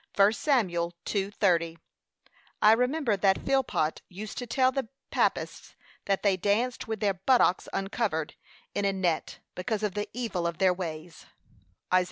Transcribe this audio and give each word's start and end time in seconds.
(1 0.15 0.33
Sam. 0.33 0.67
2:30) 0.67 1.77
I 2.59 2.71
remember 2.71 3.15
that 3.15 3.45
Philpot 3.45 4.01
used 4.09 4.35
to 4.39 4.47
tell 4.47 4.71
the 4.71 4.89
Papists 5.11 5.75
that 6.05 6.23
they 6.23 6.35
danced 6.35 6.87
with 6.87 7.01
their 7.01 7.13
buttocks 7.13 7.69
uncovered, 7.71 8.33
in 8.73 8.83
a 8.83 8.93
net, 8.93 9.41
because 9.53 9.83
of 9.83 9.93
the 9.93 10.09
evil 10.11 10.47
of 10.47 10.57
their 10.57 10.73
ways; 10.73 11.27
(Isa. 11.93 11.99